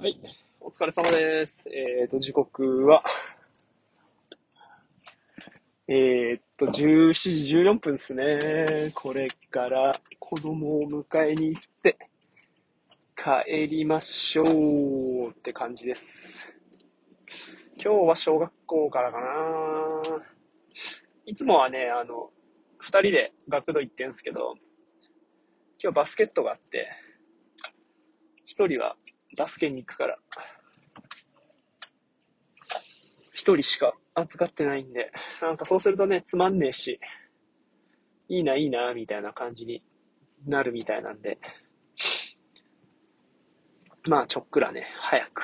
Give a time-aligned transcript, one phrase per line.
[0.00, 0.16] はい。
[0.60, 1.68] お疲れ様です。
[1.70, 3.02] えっ、と、時刻は、
[5.88, 8.92] えっ、と、17時14分ですね。
[8.94, 11.98] これから子供を迎えに行って、
[13.16, 16.46] 帰りましょうって感じです。
[17.82, 19.26] 今日は小学校からかな。
[21.26, 22.30] いつもはね、あの、
[22.78, 24.54] 二人で学童行ってんすけど、
[25.82, 26.88] 今日バスケットがあって、
[28.44, 28.94] 一人は
[29.46, 30.18] 助けに行くから、
[33.32, 37.00] 一人しか預かってないんで、なんかそうするとね、つまんねえし、
[38.28, 39.82] いいな、いいな、みたいな感じに
[40.46, 41.38] なるみたいなんで、
[44.04, 45.42] まあ、ちょっくらね、早く、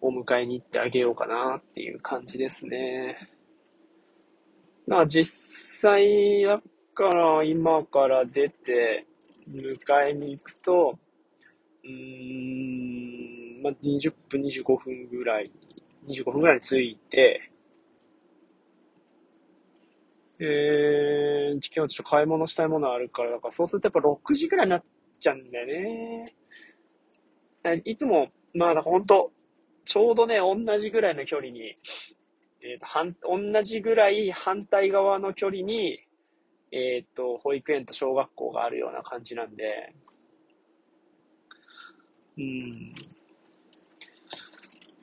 [0.00, 3.30] お迎えに行ってあげようかなっていう感じですね。
[4.86, 5.24] まあ、実
[5.80, 6.60] 際、だ
[6.94, 9.06] から今から出て、
[9.48, 10.98] 迎えに行くと、
[11.84, 15.50] うーん、まあ、20分、25分ぐらい、
[16.08, 17.50] 25分ぐらいに着いて、
[20.40, 24.84] えー、今日ちょっと買い物したいものあるから、だからそうするとやっぱ6時ぐらいになっ
[25.20, 26.24] ちゃうんだよね。
[27.84, 29.32] いつも、まあ、ほんと、
[29.84, 31.76] ちょうどね、同じぐらいの距離に、
[32.62, 36.00] えっ、と、反、同じぐらい反対側の距離に、
[36.72, 39.94] えっ、と、保育園と小学校があるような感じなんで、
[42.38, 42.94] うん。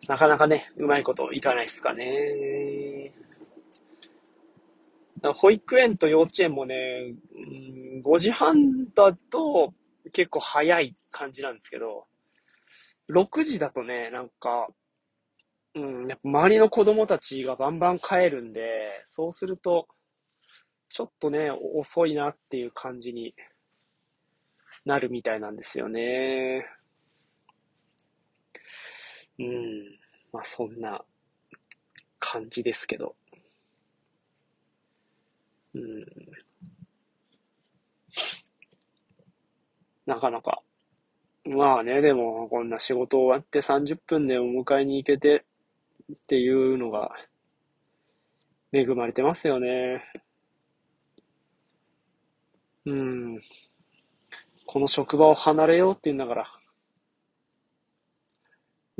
[0.07, 3.13] なかなかね、うまいこといかないっすかね。
[5.35, 9.73] 保育園と幼稚園もね、うん、5時半だと
[10.13, 12.05] 結構早い感じなんですけど、
[13.09, 14.67] 6時だとね、なんか、
[15.75, 19.87] うん、やっぱ周りの子供たちがバンバン帰るんで、そうすると、
[20.89, 23.35] ちょっとね、遅いなっていう感じに
[24.85, 26.65] なるみたいなんですよね。
[29.41, 29.99] うん。
[30.31, 31.03] まあそんな
[32.19, 33.15] 感じですけど。
[35.73, 36.01] うん。
[40.05, 40.59] なかなか。
[41.45, 45.43] まあね、でもこんな仕事終わって30分でお迎えに行けて
[46.13, 47.11] っていうのが
[48.71, 50.03] 恵まれてますよね。
[52.85, 53.41] うん。
[54.65, 56.60] この職場を離れようって言うんだから。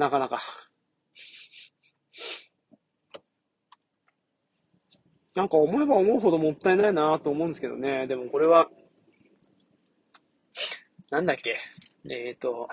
[0.01, 0.41] なかなか。
[5.35, 8.07] なんか思えば思うほどもったいないなと思うんですけどね。
[8.07, 8.67] でもこれは、
[11.11, 11.56] なんだっけ。
[12.09, 12.67] えっ、と、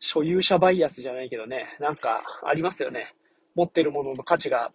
[0.00, 1.68] 所有者バイアスじゃないけどね。
[1.78, 3.06] なんかありますよね。
[3.54, 4.72] 持ってるものの価値が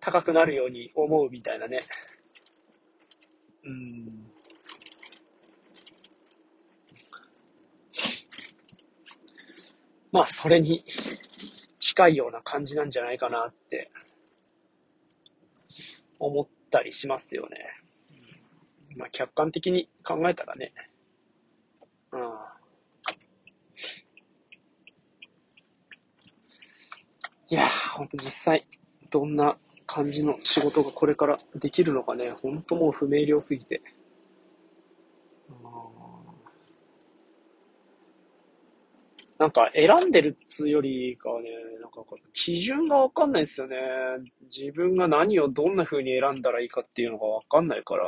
[0.00, 1.80] 高くなるように思うみたいなね。
[3.64, 4.07] うん。
[10.10, 10.84] まあ、それに
[11.78, 13.90] 近いような感じなんじゃないかなって
[16.18, 17.58] 思ったりしますよね。
[18.96, 20.72] まあ、客観的に考えたらね。
[22.12, 22.20] うん。
[27.50, 28.66] いやー、ほんと実際、
[29.10, 33.82] どんな感じの仕事がこれからできるのかね、ほんともう不明瞭すぎて。
[39.38, 41.50] なんか選んでるっつうよりかはね、
[41.80, 43.76] なんか基準がわかんないですよね。
[44.54, 48.04] 自分が何をどんな風に選んだらいいかっていうのがわかんないから、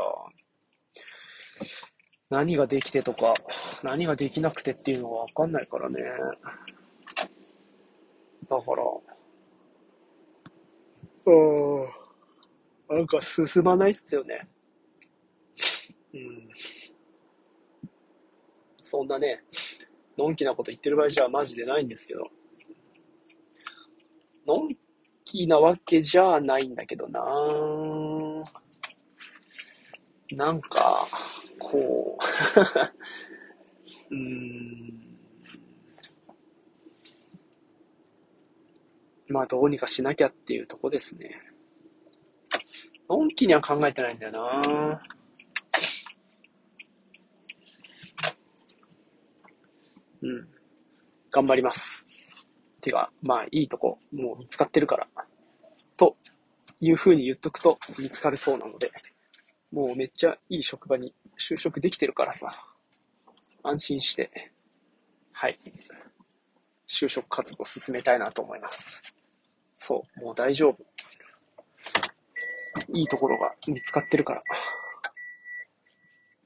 [2.30, 3.32] 何ができてとか、
[3.84, 6.02] 何ができなくてっていうのがわかんないからね。
[8.48, 8.82] だから、
[11.26, 11.32] う
[12.92, 14.48] ん、なんか進まないっすよね。
[16.12, 16.48] うん。
[18.82, 19.44] そんなね、
[20.18, 22.28] のんきなこと言ってる場合じゃマジでないんですけど。
[24.46, 24.76] のん
[25.24, 27.22] きなわけじゃないんだけどな
[30.32, 31.04] なんか、
[31.60, 32.24] こう、
[34.14, 35.10] うーん。
[39.28, 41.40] まあどうにかしなきゃっていうとこですね。
[43.08, 45.00] のんきには考えてないんだよな
[50.22, 50.48] うん。
[51.30, 52.46] 頑張ります。
[52.80, 55.06] てか、まあいいとこ、もう見つかってるから。
[55.96, 56.16] と
[56.80, 58.90] いう風に言っとくと見つかるそうなので、
[59.70, 62.50] もうめっちゃいい職場に就職できてるからさ、
[63.62, 64.52] 安心して、
[65.32, 65.56] はい。
[66.88, 69.00] 就職活動進めたいなと思います。
[69.76, 70.76] そう、もう大丈夫。
[72.92, 74.42] いいところが見つかってるから。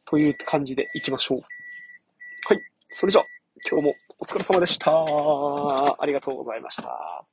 [0.04, 1.38] という感じでいきましょう。
[1.38, 2.60] はい。
[2.88, 3.24] それじゃあ、
[3.68, 4.90] 今日もお疲れ様でした。
[4.92, 7.24] ありがとうございました。